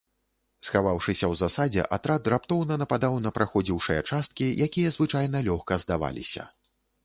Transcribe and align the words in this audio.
Схаваўшыся 0.69 1.25
ў 1.25 1.33
засадзе, 1.41 1.83
атрад 1.97 2.23
раптоўна 2.35 2.79
нападаў 2.83 3.19
на 3.27 3.35
праходзіўшыя 3.37 4.01
часткі, 4.09 4.51
якія 4.71 4.89
звычайна 4.99 5.47
лёгка 5.53 5.73
здаваліся. 5.89 6.53